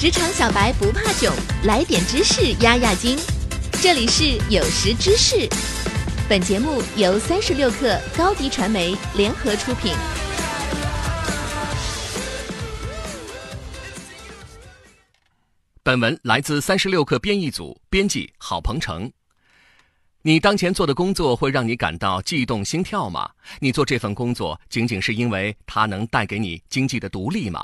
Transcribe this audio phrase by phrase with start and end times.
[0.00, 1.30] 职场小白不怕囧，
[1.64, 3.18] 来点知识压压惊。
[3.82, 5.46] 这里是有识知识，
[6.26, 9.92] 本节目由三十六克高低传媒联合出品。
[15.82, 19.12] 本文来自三十六克编译组，编辑郝鹏程。
[20.22, 23.30] 你当前做的工作会让你感到悸动心跳吗？
[23.58, 27.62] 你做这份工作仅仅是因为它能带给你经济的独立吗？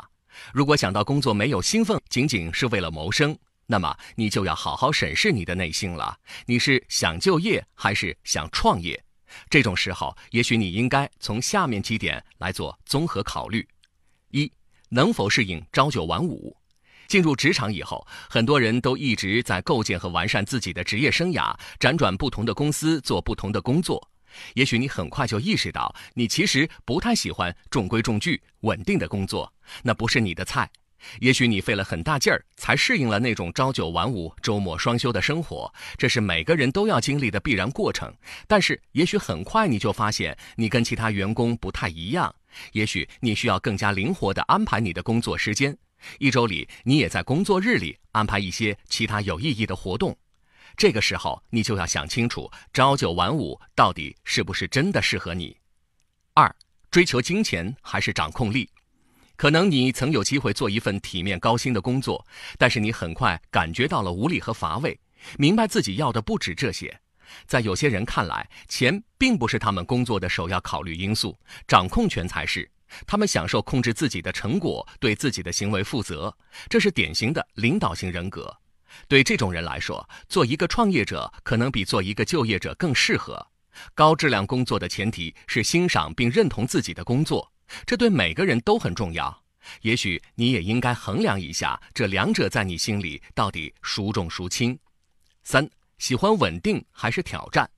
[0.52, 3.36] 如果想到工作没有兴奋，仅仅是为了谋生，
[3.66, 6.16] 那么你就要好好审视你的内心了。
[6.46, 9.02] 你是想就业还是想创业？
[9.50, 13.66] 这种时候，也许你应该从下面几点来做综合考虑：
[14.30, 14.50] 一，
[14.88, 16.56] 能否适应朝九晚五？
[17.08, 24.10] 进入职场以后，很多人都一直在构建和完善自己的职业生涯，辗转不同的公司做不同的工作。
[24.54, 30.68] 也许你很快就意识到，你其实不太喜欢中规中矩、稳定的工作，那不是你的菜。
[31.20, 38.12] 也许你费了很大劲儿才适应了那种朝九晚五、周末双休的生活，这是每个人都要经历的必然过程。
[38.48, 42.34] 但是，也许很快你就发现，你跟其他员工不太一样。
[42.72, 45.76] 也许你需要更加灵活地安排你的工作时间。
[46.18, 50.16] 一周里，你也在工作日里安排一些其他有意义的活动。
[50.76, 55.56] 这个时候，你就要想清楚，朝九晚五到底是不是真的适合你。
[56.34, 56.54] 二，
[56.90, 58.70] 追求金钱还是掌控力？
[59.36, 64.98] 可能你曾有机会做一份体面高薪的工作，但是你很快感觉到了无力和乏味，
[65.36, 66.98] 明白自己要的不止这些。
[67.46, 72.70] 在有些人看来，钱并不是他们工作的首要考虑因素，掌控权才是。
[73.06, 76.34] 他们享受控制自己的成果，对自己的行为负责，
[76.70, 78.56] 这是典型的领导型人格。
[79.08, 83.46] 对这种人来说，做一个创业者可能比做一个就业者更适合。
[83.94, 87.52] 高质量工作的前提是欣赏并认同自己的工作，
[87.84, 89.42] 这对每个人都很重要。
[89.82, 94.78] 也许你也应该衡量一下，这两者在你心里到底孰重孰轻。
[95.42, 97.68] 三，喜欢稳定还是挑战？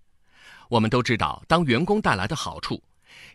[0.69, 2.83] 我们都知道，当员工带来的好处。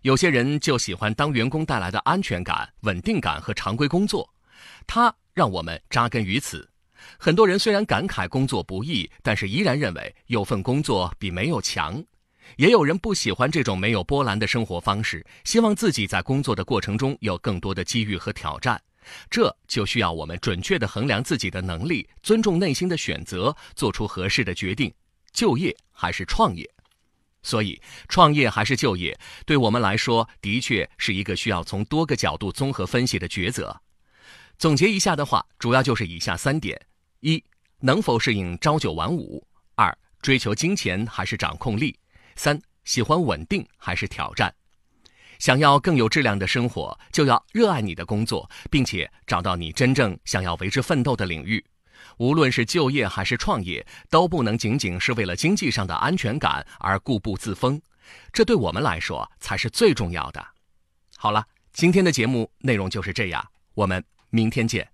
[0.04, 4.34] 有些人就喜欢当员工带来的安全感、稳定感和常规工作，
[4.86, 6.70] 它让我们扎根于此。
[7.18, 12.04] 很多人虽然感慨工作不易，但是依然认为有份工作比没有强。
[12.58, 18.82] 也有人不喜欢这种没有波澜的生活方式，希望自己在工作的过程中有更多的机遇和挑战。
[19.30, 24.94] 这就需要我们准确地衡量自己的能力，尊重内心的选择，做出合适的决定：
[25.32, 26.70] 就业还是创业。
[27.42, 33.82] 所以，创业还是就业，对我们来说，的确是一个需要从多个角度综合分析的抉择。
[34.58, 36.80] 总结一下的话，主要就是以下三点：
[37.24, 37.42] 一、
[37.80, 39.42] 能否适应朝九晚五；
[39.76, 41.98] 二、追求金钱还是掌控力；
[42.36, 44.54] 三、喜欢稳定还是挑战。
[45.40, 51.64] 想要更有质量的生活，就要热爱你的工作，并且找到你真正想要为之奋斗的领域。
[52.18, 57.82] 无论是就业还是创业，都不能仅仅是为了经济上的安全感而固步自封，
[58.34, 60.46] 这对我们来说才是最重要的。
[61.16, 63.46] 好了，今天的节目内容就是这样，
[63.76, 64.93] 我们明天见。